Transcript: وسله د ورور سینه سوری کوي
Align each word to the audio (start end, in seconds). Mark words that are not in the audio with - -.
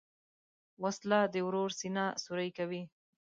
وسله 0.83 1.19
د 1.33 1.35
ورور 1.47 1.69
سینه 1.79 2.05
سوری 2.23 2.49
کوي 2.57 2.83